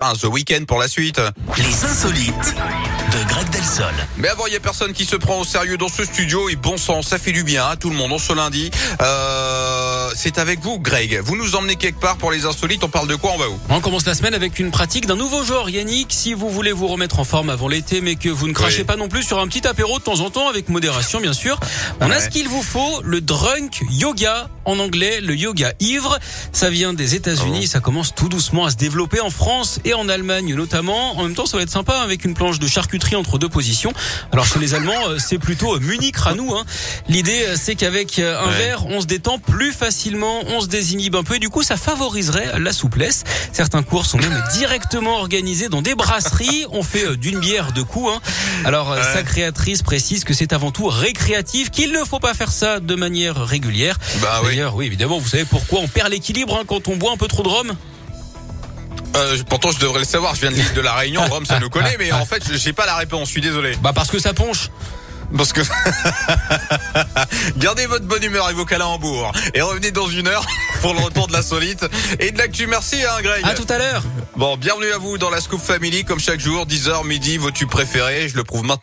[0.00, 1.20] The Weekend pour la suite.
[1.58, 2.54] Les insolites
[3.12, 3.92] de Greg Delsol.
[4.16, 6.56] Mais avant, il y a personne qui se prend au sérieux dans ce studio et
[6.56, 8.10] bon sang, ça fait du bien à tout le monde.
[8.10, 8.70] On ce lundi,
[9.02, 9.89] euh,
[10.20, 11.18] c'est avec vous, Greg.
[11.24, 12.84] Vous nous emmenez quelque part pour les insolites.
[12.84, 15.16] On parle de quoi On va où On commence la semaine avec une pratique d'un
[15.16, 16.08] nouveau genre, Yannick.
[16.12, 18.84] Si vous voulez vous remettre en forme avant l'été, mais que vous ne crachez Oui.
[18.84, 21.58] pas non plus sur un petit apéro de temps en temps, avec modération bien sûr,
[22.02, 24.48] on a ce qu'il vous faut, le drunk yoga.
[24.66, 26.18] En anglais, le yoga ivre.
[26.52, 27.66] Ça vient des États-Unis.
[27.66, 31.18] Ça commence tout doucement à se développer en France et en Allemagne notamment.
[31.18, 33.48] En même temps, ça va être sympa hein, avec une planche de charcuterie entre deux
[33.48, 33.92] positions.
[34.32, 36.54] Alors chez les Allemands, euh, c'est plutôt euh, Munich Ranou.
[36.54, 36.64] Hein.
[37.08, 38.56] L'idée, euh, c'est qu'avec un Ouais.
[38.58, 41.76] verre, on se détend plus facilement, on se désinhibe un peu et du coup, ça
[41.76, 43.24] favoriserait la souplesse.
[43.52, 46.66] Certains cours sont même directement organisés dans des brasseries.
[46.72, 48.10] On fait euh, d'une bière deux coups.
[48.14, 48.20] Hein.
[48.64, 49.14] Alors, euh, Ouais.
[49.14, 52.94] sa créatrice précise que c'est avant tout récréatif, qu'il ne faut pas faire ça de
[52.94, 53.96] manière régulière.
[54.20, 54.48] Bah oui.
[54.50, 57.28] D'ailleurs, oui, évidemment, vous savez pourquoi on perd l'équilibre hein, quand on boit un peu
[57.28, 57.72] trop de rhum?
[59.16, 60.34] Euh, pourtant, je devrais le savoir.
[60.34, 61.22] Je viens de l'île de la Réunion.
[61.28, 63.26] Rome, ça nous connaît, mais en fait, je sais pas la réponse.
[63.28, 63.76] Je suis désolé.
[63.82, 64.68] Bah parce que ça ponche.
[65.36, 65.60] Parce que
[67.56, 70.44] gardez votre bonne humeur et vos calembours et revenez dans une heure
[70.82, 71.86] pour le retour de la solite
[72.18, 72.66] et de l'actu.
[72.66, 73.44] Merci, hein, Greg.
[73.44, 74.02] À tout à l'heure.
[74.36, 77.68] Bon, bienvenue à vous dans la Scoop Family, comme chaque jour, 10h midi, vos tubes
[77.68, 78.28] préférés.
[78.28, 78.78] Je le prouve maintenant.